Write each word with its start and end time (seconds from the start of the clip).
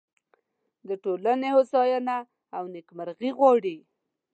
د 0.87 0.89
ټولنې 1.03 1.49
هوساینه 1.55 2.17
او 2.57 2.63
نیکمرغي 2.75 3.29
غواړي. 3.37 3.77